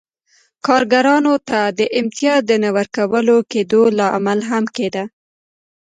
[0.65, 5.03] کارګرانو ته د امتیاز د نه ورکول کېدو لامل هم کېده.